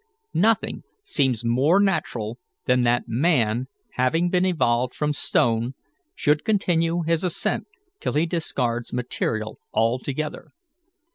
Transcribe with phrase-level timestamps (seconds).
[0.33, 3.67] Nothing seems more natural than that man,
[3.97, 5.75] having been evolved from stone,
[6.15, 7.67] should continue his ascent
[7.99, 10.53] till he discards material altogether.